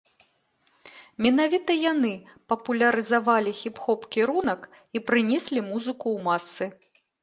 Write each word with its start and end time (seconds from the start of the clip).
Менавіта 1.25 1.71
яны 1.91 2.13
папулярызавалі 2.55 3.51
хіп-хоп 3.61 4.11
кірунак 4.19 4.61
і 4.95 5.07
прынеслі 5.09 5.59
музыку 5.71 6.05
ў 6.19 6.31
масы. 6.31 6.65